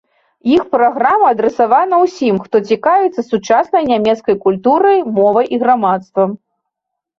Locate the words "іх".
0.53-0.61